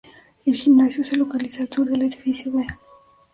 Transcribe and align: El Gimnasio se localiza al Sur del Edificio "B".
El 0.47 0.55
Gimnasio 0.55 1.03
se 1.03 1.15
localiza 1.15 1.61
al 1.61 1.69
Sur 1.69 1.87
del 1.87 2.01
Edificio 2.01 2.51
"B". 2.51 2.65